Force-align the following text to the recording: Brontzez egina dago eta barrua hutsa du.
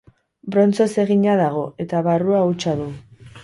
Brontzez 0.55 0.87
egina 1.03 1.37
dago 1.43 1.63
eta 1.87 2.03
barrua 2.11 2.43
hutsa 2.49 2.79
du. 2.85 2.93